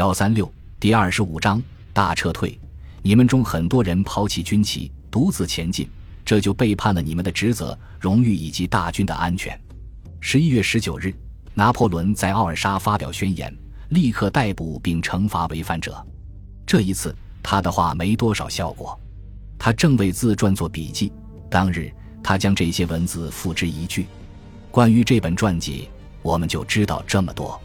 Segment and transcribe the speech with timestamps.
[0.00, 1.62] 幺三六第二十五章
[1.92, 2.58] 大撤退。
[3.02, 5.86] 你们中很多人抛弃军旗，独自前进，
[6.24, 9.60] 这就背叛了你们的职责、荣誉以及大军的安全。
[10.18, 11.14] 十一月十九日，
[11.52, 13.54] 拿破仑在奥尔沙发表宣言，
[13.90, 16.02] 立刻逮捕并惩罚违反者。
[16.64, 18.98] 这一次，他的话没多少效果。
[19.58, 21.12] 他正为自传做笔记，
[21.50, 21.92] 当日
[22.22, 24.06] 他将这些文字付之一炬。
[24.70, 25.90] 关于这本传记，
[26.22, 27.60] 我们就知道这么多。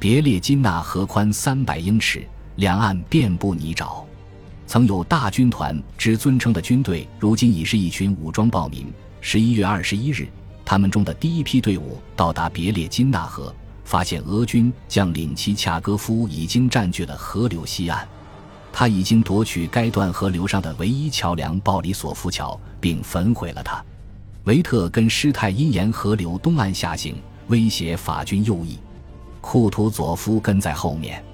[0.00, 2.24] 别列金纳河宽三百英尺，
[2.54, 4.04] 两岸遍布泥沼。
[4.64, 8.86] 曾有大军团之尊称的军队，如今已是一群武装暴民。
[9.20, 10.28] 十一月二十一日，
[10.64, 13.52] 他们中的第一批队伍到达别列金纳河，
[13.84, 18.06] 发现俄军将领齐恰戈夫已经占据了河流西岸。
[18.72, 23.84] 他已经夺取该段河流上的唯一桥梁鲍里索夫桥，并焚毁了它。
[24.44, 27.16] 维特跟施泰因沿河流东岸下行，
[27.48, 28.78] 威胁法军右翼。
[29.50, 31.24] 库图佐夫跟在后面。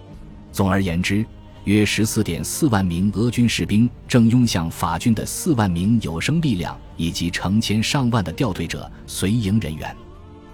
[0.52, 1.26] 总而言之，
[1.64, 9.92] 约十四点四万名俄军士兵正拥向法军的四万名有生力量以及成千上万的掉队者、随营人员。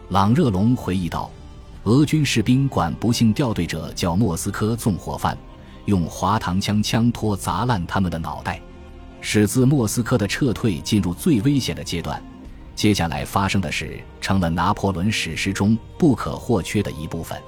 [0.09, 1.31] 朗热龙回忆道
[1.85, 5.37] ：“俄军士兵管不幸掉队者叫莫斯科纵火犯，
[5.85, 8.59] 用滑膛枪枪托砸烂他们的脑袋，
[9.21, 12.23] 使自莫斯科的撤退进入最危险的阶段。”
[12.75, 17.39] 接下来发生的事成了拿破仑史诗中不可或缺的一部分。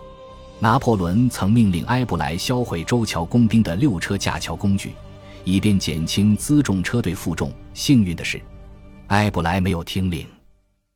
[0.62, 4.92] 拿破仑曾命令埃布莱销毁周桥工兵的六车架桥工具，
[5.42, 7.52] 以便减轻辎重车队负重。
[7.74, 8.40] 幸运的是，
[9.08, 10.24] 埃布莱没有听令。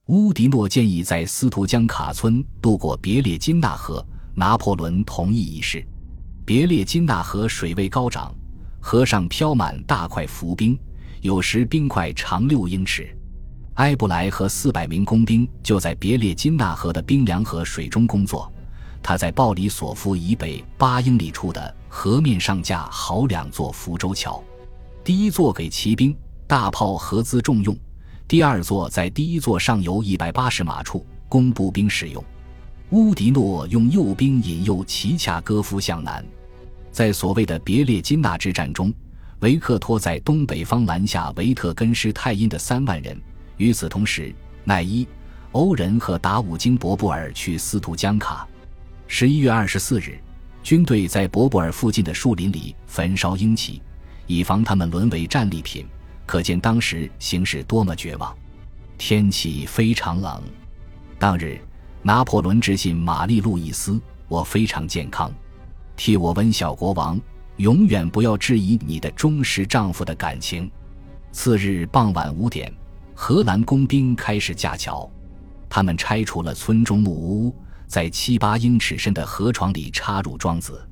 [0.06, 5.84] 乌迪诺建议在斯图江卡村渡过别列金纳河，拿破仑同意一事。
[6.44, 8.32] 别列金纳河水位高涨，
[8.78, 10.78] 河上漂满大块浮冰，
[11.22, 13.12] 有时冰块长六英尺。
[13.74, 18.52] 埃布莱和四百名工兵就在别列金纳河的冰凉河水中工作。
[19.06, 24.42] 他在鲍里索夫以北八英里处的河面上架好两座浮舟桥，
[25.04, 26.12] 第一座给骑兵、
[26.44, 27.78] 大炮合资重用，
[28.26, 32.20] 第二座在第一座上游一百八十码处供步兵使用。
[32.90, 36.26] 乌迪诺用右兵引诱齐恰戈夫向南，
[36.90, 38.92] 在所谓的别列金纳之战中，
[39.38, 43.16] 维克托在东北方拦下维特根施泰因的三万人。
[43.56, 44.34] 与此同时，
[44.64, 45.06] 奈伊、
[45.52, 48.44] 欧仁和达武金博布尔去斯图江卡。
[49.08, 50.18] 十一月二十四日，
[50.62, 53.80] 军队在博布尔附近的树林里焚烧英旗，
[54.26, 55.86] 以防他们沦为战利品。
[56.26, 58.36] 可见当时形势多么绝望。
[58.98, 60.42] 天气非常冷。
[61.20, 61.58] 当日，
[62.02, 65.32] 拿破仑致信玛丽路易斯：“我非常健康，
[65.96, 67.18] 替我问小国王，
[67.58, 70.68] 永远不要质疑你的忠实丈夫的感情。”
[71.30, 72.72] 次日傍晚五点。
[73.14, 75.08] 荷兰工兵开始架桥，
[75.70, 77.54] 他们拆除了村中木屋，
[77.86, 80.86] 在七八英尺深的河床里插入桩子。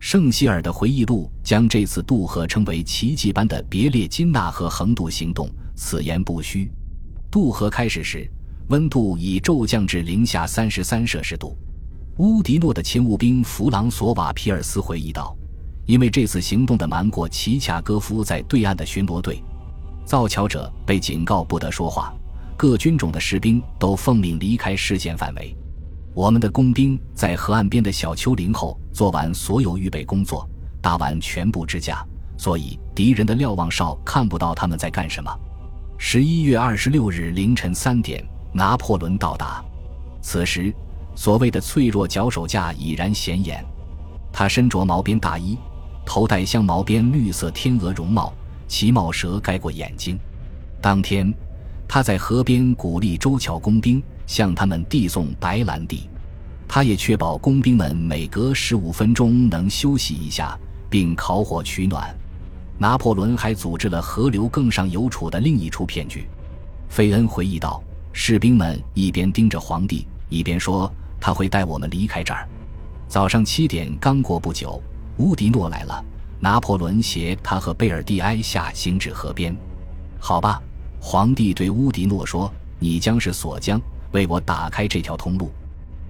[0.00, 6.70] 圣希尔的回忆录将这次渡河称为奇迹般的别列金纳河横渡行动，此言不虚。
[7.30, 8.30] 渡河开始时，
[8.68, 11.56] 温度已骤降至零下三十三摄氏度。
[12.18, 15.36] 乌迪诺的勤务兵弗朗索瓦皮尔斯回忆道
[15.84, 19.42] ：“因为这次行动的瞒过齐恰戈夫在对岸的巡逻队。”
[20.06, 22.14] 造桥者被警告不得说话，
[22.56, 25.54] 各军种的士兵都奉命离开视线范围。
[26.14, 30.48] 我们的工兵在河岸边的小丘陵后做完所有预备工作，
[30.80, 32.04] 搭完全部支架，
[32.36, 35.30] 所以敌人的瞭望哨看不到他们在干什么。
[35.96, 39.64] 十一月二十六日凌晨三点，拿破仑到达。
[40.20, 40.74] 此时，
[41.14, 43.64] 所谓的脆弱脚手架已然显眼。
[44.32, 45.56] 他身着毛边大衣，
[46.04, 48.32] 头戴镶毛边绿色天鹅绒帽。
[48.68, 50.18] 其帽舌盖过眼睛。
[50.78, 51.32] 当天，
[51.88, 56.08] 他在河边鼓励周桥工兵，向他们递送白兰地。
[56.68, 60.56] 他也确保工兵们每隔十五分钟能休息一下，
[60.88, 62.16] 并烤火取暖。
[62.78, 66.28] 拿破仑还组织了河流更上游处的另一处骗局。
[66.88, 72.46] 费恩回忆道：“士兵们一边盯着皇帝，一边说他会带我们离开这儿。”
[73.08, 74.80] 早上七点刚过不久，
[75.16, 76.04] 乌迪诺来了。
[76.38, 79.56] 拿破仑携他和贝尔蒂埃下行至河边。
[80.20, 80.62] 好吧，
[81.00, 83.80] 皇帝对乌迪诺说：“你将是锁匠，
[84.12, 85.52] 为我打开这条通路。”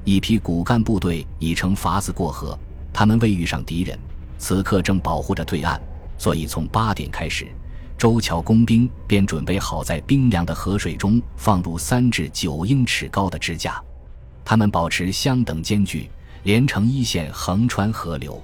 [0.04, 2.58] 一批骨干部队已乘筏子过河，
[2.92, 3.98] 他们未遇上敌人，
[4.38, 5.78] 此刻正保护着对岸，
[6.16, 7.46] 所以从八点开始，
[7.98, 13.82] 周桥工兵便准备好在冰凉的河水中放入三至九英尺高的支架。
[14.44, 16.08] 他们保持相等间距，
[16.44, 18.42] 连成一线横穿河流。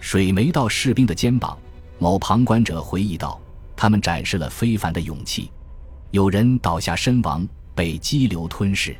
[0.00, 1.58] 水没到士兵的肩膀，
[1.98, 3.38] 某旁观者回忆道
[3.76, 5.50] ：“他们展示了非凡的勇气，
[6.12, 8.96] 有人倒下身亡，被激流吞噬。”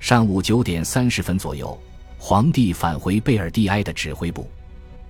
[0.00, 1.78] 上午九点三十分左右，
[2.18, 4.50] 皇帝返回贝尔蒂埃的指挥部，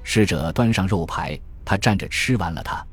[0.02, 2.84] 侍者端上肉排，他站着吃完了它。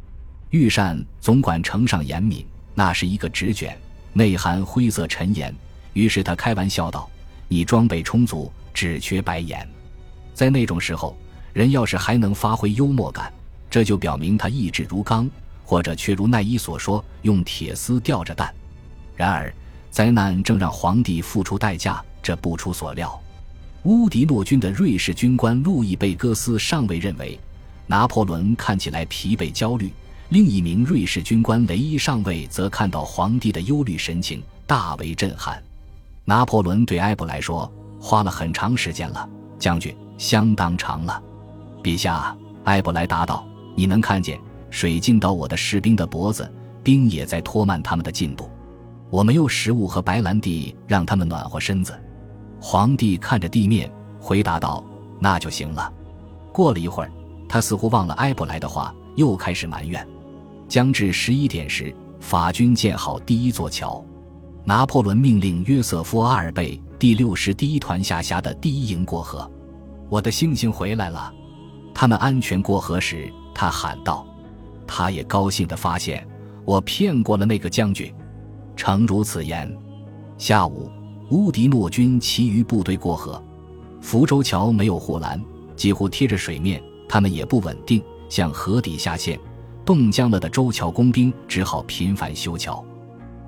[0.50, 3.78] 御膳总管呈上严敏，那是一个纸卷，
[4.14, 5.56] 内含灰色陈盐。
[5.94, 7.10] 于是他开玩笑道
[7.48, 9.68] ：“你装备充足，只缺白盐。”
[10.34, 11.16] 在那种时候，
[11.54, 13.32] 人要是还能发挥幽默感，
[13.70, 15.30] 这就表明他意志如钢，
[15.64, 18.54] 或者却如奈伊所说，用铁丝吊着蛋。
[19.16, 19.54] 然而，
[19.92, 23.22] 灾难正让皇帝付出代价，这不出所料。
[23.84, 27.38] 乌迪诺军的瑞士军官路易贝戈斯上尉认为，
[27.88, 29.90] 拿破仑看起来疲惫焦虑；
[30.30, 35.62] 另一名瑞士军官雷伊上尉则看到皇帝的忧虑神情，大为震撼。
[36.24, 39.28] 拿破仑对埃布莱说：“花了很长时间了，
[39.60, 41.22] 将军，相当长了。”
[41.84, 42.34] 陛下，
[42.64, 43.46] 埃布莱答道
[43.76, 44.40] ：“你能看见
[44.70, 46.50] 水浸到我的士兵的脖子，
[46.82, 48.50] 兵也在拖慢他们的进度。
[49.12, 51.94] 我没有食物和白兰地让他们暖和身子。”
[52.60, 54.84] 皇帝看着地面，回答道
[55.20, 55.92] ：“那就行了。”
[56.54, 57.12] 过了一会儿，
[57.48, 60.08] 他似乎忘了埃布莱的话，又开始埋怨。
[60.68, 64.04] 将至十一点时，法军建好第一座桥。
[64.64, 69.50] 拿破仑命令约瑟夫·阿尔贝第六师第一团下辖的第一营过河。
[70.08, 71.34] 我的星星回来了。
[71.94, 74.26] 他们安全过河时，他喊道
[74.86, 76.26] ：“他也高兴地发现，
[76.64, 78.14] 我骗过了那个将军。”
[78.76, 79.72] 诚如此言。
[80.38, 80.90] 下午。
[81.30, 83.42] 乌迪诺军其余部队过河，
[84.02, 85.42] 福州桥没有护栏，
[85.78, 89.40] 几乎贴着水面，他们也不稳定，向河底下陷。
[89.86, 92.84] 冻僵了的周桥工兵只好频繁修桥。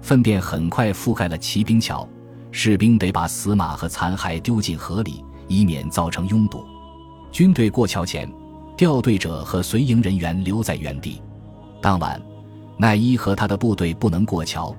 [0.02, 2.08] 粪便很快覆盖了骑兵桥，
[2.52, 6.64] 士兵得把死马和残骸丢进河里，以免造成拥堵。
[7.34, 8.32] 军队过桥前，
[8.78, 11.22] 调队者和随营人员留在原地。
[11.82, 12.18] 当晚，
[12.78, 14.74] 奈伊和他的部队不能过桥，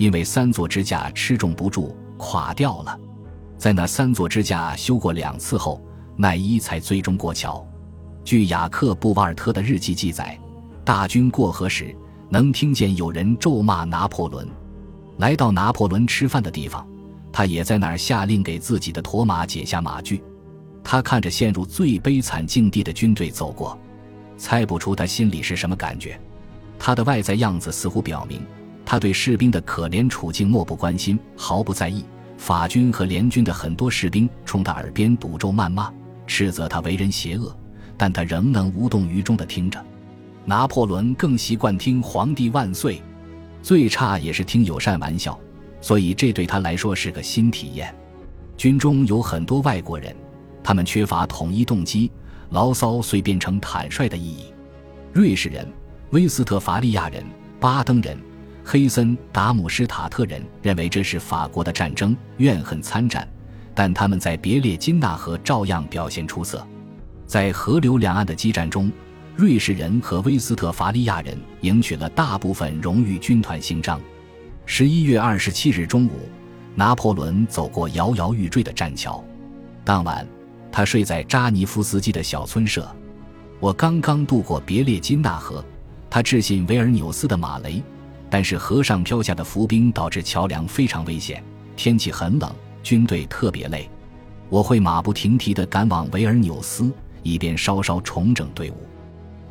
[0.00, 1.94] 因为三座支架吃重不住。
[2.16, 2.98] 垮掉了，
[3.56, 5.82] 在那三座支架修过两次后，
[6.16, 7.66] 奈伊才最终过桥。
[8.24, 10.38] 据雅克·布瓦尔特的日记记载，
[10.84, 11.96] 大军过河时
[12.28, 14.46] 能听见有人咒骂拿破仑。
[15.16, 16.86] 来到拿破仑吃饭的地方，
[17.32, 20.22] 他也在那儿下令给自己的驼马解下马具。
[20.84, 23.78] 他看着陷入最悲惨境地的军队走过，
[24.36, 26.20] 猜不出他心里是什么感觉。
[26.78, 28.42] 他的外在样子似乎表明。
[28.90, 32.04] 他对士兵的可怜处境漠不关心，毫不在意。
[32.36, 35.92] 法军和联军的很多士兵冲他耳边赌咒谩骂，
[36.26, 37.56] 斥责他为人邪恶，
[37.96, 39.80] 但他仍能无动于衷地听着。
[40.44, 43.00] 拿破仑更习惯听“皇帝万岁”，
[43.62, 45.38] 最差也是听友善玩笑，
[45.80, 47.94] 所以这对他来说是个新体验。
[48.56, 50.12] 军中有很多外国人，
[50.64, 52.10] 他们缺乏统一动机，
[52.48, 54.46] 牢骚遂变成坦率的意义。
[55.12, 55.64] 瑞士人、
[56.10, 57.24] 威斯特伐利亚人、
[57.60, 58.18] 巴登人。
[58.64, 63.28] 黑森达姆施塔特人认为这是法国的战争，怨恨参战，
[63.74, 66.66] 但他们在别列金纳河照样表现出色。
[67.26, 68.90] 在河流两岸的激战中，
[69.36, 74.00] 瑞士人和威斯特伐利亚人赢取了大部分荣誉军团勋章。
[74.66, 76.28] 十一月二十七日中午，
[76.74, 79.24] 拿破仑走过摇摇欲坠的栈桥。
[79.84, 80.26] 当晚，
[80.70, 82.88] 他睡在扎尼夫斯基的小村舍。
[83.58, 85.64] 我刚刚渡过别列金纳河，
[86.08, 87.82] 他致信维尔纽斯的马雷。
[88.30, 91.42] 但是河上飘下的浮冰导致桥梁非常危险，
[91.76, 93.90] 天气很冷，军队特别累。
[94.48, 96.92] 我会马不停蹄地赶往维尔纽斯，
[97.24, 98.76] 以便稍稍重整队伍。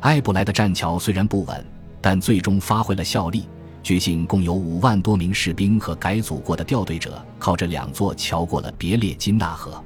[0.00, 1.64] 埃布莱的栈桥虽然不稳，
[2.00, 3.46] 但最终发挥了效力。
[3.82, 9.82] 据信共有五万多名士兵和改组过的调队者靠着两座桥过了别列金纳河。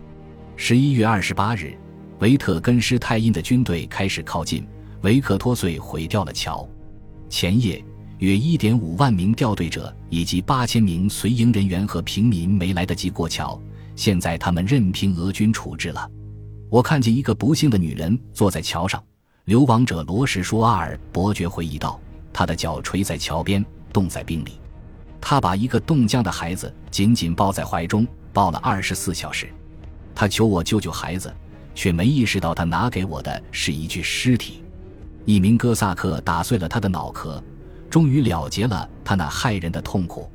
[0.56, 1.76] 十一月二十八日，
[2.20, 4.66] 维特根施泰因的军队开始靠近，
[5.02, 6.68] 维克托遂毁掉了桥。
[7.28, 7.84] 前夜。
[8.24, 13.60] 约一点五万名调队者以及八千名随营人员和平民没来得及过桥，
[13.94, 16.10] 现在他们任凭俄军处置了。
[16.70, 19.02] 我看见一个不幸的女人坐在桥上。
[19.44, 22.00] 流亡者罗什舒阿尔伯爵回忆道
[22.32, 23.62] ：“他的脚垂在桥边，
[23.92, 24.52] 冻在冰里。
[25.20, 29.46] 他把一个冻僵的孩子紧紧抱在怀中，抱了二十四小时。
[30.14, 31.30] 他求我救救孩子，
[31.74, 34.62] 却没意识到他拿给我的是一具尸体。
[35.26, 37.42] 一名哥萨克打碎了他的脑壳。”
[37.94, 40.28] 终于了结了他那骇人的痛苦。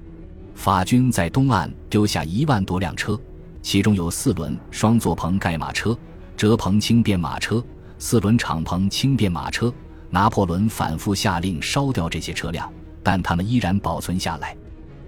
[0.55, 3.19] 法军在东岸丢下一万多辆车，
[3.61, 5.93] 其中有四轮双座棚盖马车、
[6.37, 7.61] 折棚轻便马车、
[7.97, 9.73] 四轮敞篷轻便马车。
[10.09, 12.71] 拿破仑反复下令烧掉这些车辆，
[13.03, 14.55] 但他们依然保存下来。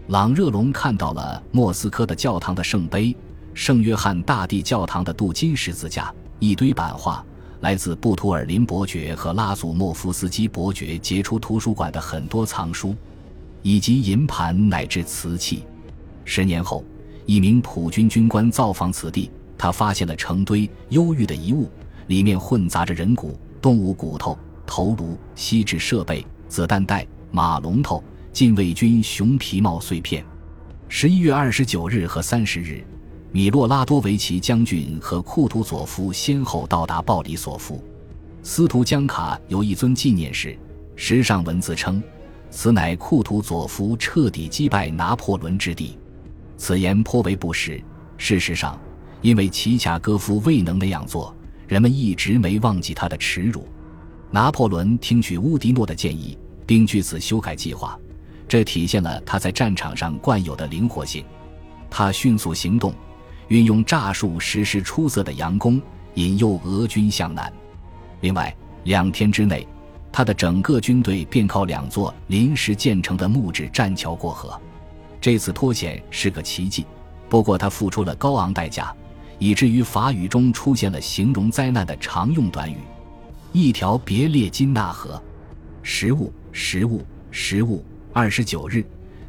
[0.08, 3.16] 朗热龙看到了莫斯科的教堂的圣杯、
[3.54, 7.26] 圣约翰大帝教堂的镀金十字架、一堆版画。
[7.62, 12.96] 来自布图尔林伯爵和拉祖莫夫斯基伯爵杰出图书馆的很多藏书，
[13.62, 15.64] 以及银盘乃至瓷器。
[16.26, 16.84] 十年后，
[17.28, 21.70] 一名普军军官造访此地，他发现了成堆忧郁的遗物，
[22.08, 28.04] 里面混杂着人骨、动物骨头、头颅、锡制设备、子弹袋、马龙头、
[28.34, 30.26] 禁卫军熊皮帽碎片。
[30.90, 32.84] 十一月二十九日和三十日，
[33.34, 37.82] 米洛拉多维奇将军和库图佐夫先后到达鲍里索夫。
[38.44, 40.58] 斯图江卡有一尊纪念石，
[40.98, 42.04] 石上文字称
[42.52, 45.98] ：“此乃库图佐夫彻底击败拿破仑之地。”
[46.58, 47.82] 此言颇为不实。
[48.18, 48.78] 事实上，
[49.22, 51.34] 因为齐恰戈夫未能那样做，
[51.68, 53.66] 人们一直没忘记他的耻辱。
[54.30, 57.98] 拿破仑听取乌迪诺的建议，并据此修改计划。
[58.46, 61.24] 这体现了他在战场上惯有的灵活性，
[61.90, 62.94] 他迅速行动，
[63.52, 65.82] 运用诈术实施出色的佯攻，
[66.14, 67.52] 引诱俄军向南。
[68.22, 68.56] 另外，
[68.86, 69.68] 两天之内，
[70.10, 74.58] 他的整个军队便靠两座临时建成的木质栈桥过河。
[75.20, 76.86] 这次脱险是个奇迹，
[77.28, 78.96] 不过他付出了高昂代价，
[79.38, 82.78] 以至于法语中出现了形容灾难的常用短语
[83.52, 85.22] ：“一条别列金纳河。”
[85.84, 87.84] 食物，食物，食物。
[88.14, 88.82] 二十九日，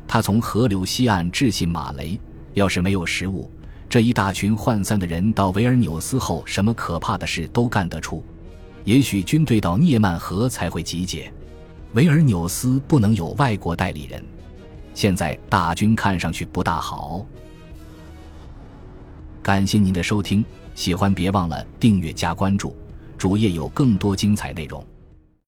[0.06, 2.16] 他从河流西岸致信马雷。
[2.54, 3.50] 要是没有食物，
[3.92, 8.25] 这一大群涣散的人到维尔纽斯后，什么可怕的事都干得出。
[8.84, 11.30] 也许军队到涅曼河才会集结。
[11.92, 14.25] 维尔纽斯不能有外国代理人。
[14.94, 17.26] 现在大军看上去不大好。
[19.42, 20.42] 感谢您的收听，
[20.75, 22.75] 喜欢别忘了订阅加关注，
[23.18, 24.82] 主页有更多精彩内容。